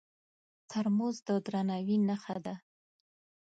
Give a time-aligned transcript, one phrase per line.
[0.69, 2.55] ترموز د درناوي نښه ده.